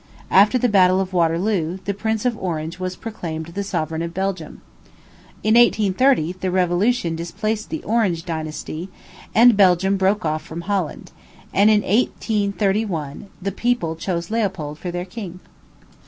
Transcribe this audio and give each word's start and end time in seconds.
After 0.31 0.57
the 0.57 0.67
battle 0.67 0.99
of 0.99 1.13
Waterloo, 1.13 1.77
the 1.85 1.93
Prince 1.93 2.25
of 2.25 2.35
Orange 2.39 2.79
was 2.79 2.95
proclaimed 2.95 3.53
sovereign 3.63 4.01
of 4.01 4.15
Belgium. 4.15 4.61
In 5.43 5.53
1830, 5.53 6.31
the 6.39 6.49
revolution 6.49 7.15
displaced 7.15 7.69
the 7.69 7.83
Orange 7.83 8.25
dynasty, 8.25 8.89
and 9.35 9.55
Belgium 9.55 9.97
broke 9.97 10.25
off 10.25 10.41
from 10.41 10.61
Holland; 10.61 11.11
and 11.53 11.69
in 11.69 11.81
1831, 11.81 13.27
the 13.39 13.51
people 13.51 13.95
chose 13.95 14.31
Leopold 14.31 14.79
for 14.79 14.89
their 14.89 15.05
king. 15.05 15.39